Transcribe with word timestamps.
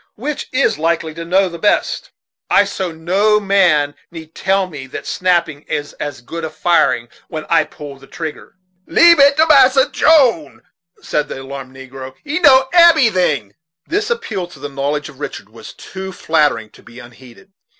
Which 0.15 0.49
is 0.51 0.79
likely 0.79 1.13
to 1.13 1.23
know 1.23 1.47
the 1.47 1.59
best? 1.59 2.09
I 2.49 2.63
say 2.63 2.91
no 2.91 3.39
man 3.39 3.93
need 4.09 4.33
tell 4.33 4.65
me 4.65 4.87
that 4.87 5.05
snapping 5.05 5.61
is 5.67 5.93
as 5.99 6.21
good 6.21 6.43
as 6.43 6.55
firing 6.55 7.07
when 7.27 7.45
I 7.51 7.65
pull 7.65 7.99
the 7.99 8.07
trigger." 8.07 8.55
"Leab 8.87 9.19
it 9.19 9.37
to 9.37 9.45
Massa 9.45 9.91
Jone," 9.91 10.63
said 11.03 11.27
the 11.27 11.43
alarmed 11.43 11.75
negro; 11.75 12.15
"he 12.23 12.39
know 12.39 12.67
eberyting." 12.73 13.53
This 13.85 14.09
appeal 14.09 14.47
to 14.47 14.57
the 14.59 14.69
knowledge 14.69 15.07
of 15.07 15.19
Richard 15.19 15.49
was 15.49 15.73
too 15.73 16.11
flattering 16.11 16.71
to 16.71 16.81
be 16.81 16.97
unheeded. 16.97 17.51